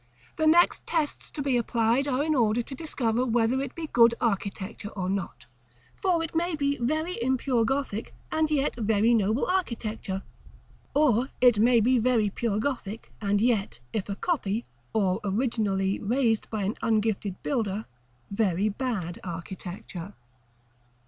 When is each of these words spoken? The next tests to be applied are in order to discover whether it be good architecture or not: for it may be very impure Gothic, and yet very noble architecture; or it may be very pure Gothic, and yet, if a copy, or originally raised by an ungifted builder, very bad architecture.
The 0.35 0.47
next 0.47 0.83
tests 0.87 1.29
to 1.29 1.43
be 1.43 1.57
applied 1.57 2.07
are 2.07 2.23
in 2.23 2.33
order 2.33 2.63
to 2.63 2.73
discover 2.73 3.23
whether 3.23 3.61
it 3.61 3.75
be 3.75 3.85
good 3.85 4.15
architecture 4.19 4.89
or 4.89 5.07
not: 5.11 5.45
for 6.01 6.23
it 6.23 6.33
may 6.35 6.55
be 6.55 6.75
very 6.77 7.21
impure 7.21 7.63
Gothic, 7.65 8.15
and 8.31 8.49
yet 8.49 8.75
very 8.77 9.13
noble 9.13 9.45
architecture; 9.45 10.23
or 10.95 11.27
it 11.39 11.59
may 11.59 11.79
be 11.81 11.99
very 11.99 12.31
pure 12.31 12.57
Gothic, 12.57 13.11
and 13.21 13.39
yet, 13.41 13.79
if 13.93 14.09
a 14.09 14.15
copy, 14.15 14.65
or 14.91 15.19
originally 15.23 15.99
raised 15.99 16.49
by 16.49 16.63
an 16.63 16.77
ungifted 16.81 17.35
builder, 17.43 17.85
very 18.31 18.69
bad 18.69 19.19
architecture. 19.23 20.15